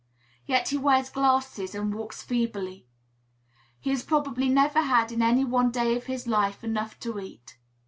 Yet 0.47 0.69
he 0.69 0.77
wears 0.79 1.11
glasses 1.11 1.75
and 1.75 1.93
walks 1.93 2.23
feebly; 2.23 2.87
he 3.79 3.91
has 3.91 4.01
probably 4.01 4.49
never 4.49 4.81
had 4.81 5.11
in 5.11 5.21
any 5.21 5.45
one 5.45 5.69
day 5.69 5.95
of 5.95 6.05
his 6.05 6.25
life 6.25 6.63
enough 6.63 6.99
to 7.01 7.19
eat. 7.19 7.59